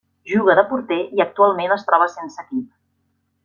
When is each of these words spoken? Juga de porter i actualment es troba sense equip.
Juga 0.29 0.55
de 0.59 0.63
porter 0.71 0.97
i 1.19 1.21
actualment 1.27 1.77
es 1.77 1.87
troba 1.91 2.11
sense 2.17 2.43
equip. 2.47 2.69